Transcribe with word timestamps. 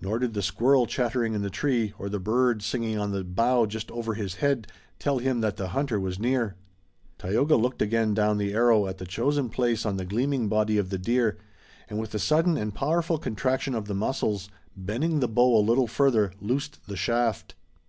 Nor 0.00 0.20
did 0.20 0.34
the 0.34 0.42
squirrel 0.42 0.86
chattering 0.86 1.34
in 1.34 1.42
the 1.42 1.50
tree 1.50 1.92
or 1.98 2.08
the 2.08 2.20
bird 2.20 2.62
singing 2.62 2.96
on 2.96 3.10
the 3.10 3.24
bough 3.24 3.66
just 3.66 3.90
over 3.90 4.14
his 4.14 4.36
head 4.36 4.68
tell 5.00 5.18
him 5.18 5.40
that 5.40 5.56
the 5.56 5.70
hunter 5.70 5.98
was 5.98 6.20
near. 6.20 6.54
Tayoga 7.18 7.56
looked 7.56 7.82
again 7.82 8.14
down 8.14 8.38
the 8.38 8.52
arrow 8.54 8.86
at 8.86 8.98
the 8.98 9.04
chosen 9.04 9.48
place 9.48 9.84
on 9.84 9.96
the 9.96 10.04
gleaming 10.04 10.48
body 10.48 10.78
of 10.78 10.90
the 10.90 10.96
deer, 10.98 11.38
and 11.90 11.98
with 11.98 12.14
a 12.14 12.20
sudden 12.20 12.56
and 12.56 12.72
powerful 12.72 13.18
contraction 13.18 13.74
of 13.74 13.86
the 13.86 13.96
muscles, 13.96 14.48
bending 14.76 15.18
the 15.18 15.26
bow 15.26 15.56
a 15.56 15.58
little 15.58 15.88
further, 15.88 16.30
loosed 16.40 16.86
the 16.86 16.96
shaft. 16.96 17.56